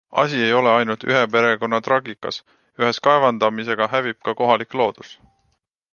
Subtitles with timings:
[0.21, 2.41] Asi ei olegi ainult ühe perekonna traagikas-
[2.83, 5.13] ühes kaevandamisega hävib ka kohalik loodus.